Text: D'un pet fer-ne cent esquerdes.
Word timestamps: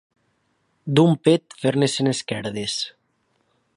D'un 0.99 1.13
pet 1.27 1.57
fer-ne 1.65 1.91
cent 1.97 2.11
esquerdes. 2.13 2.79